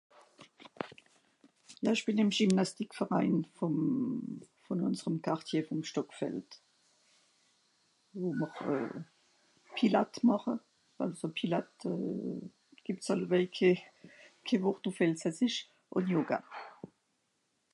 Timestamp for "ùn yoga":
15.95-16.39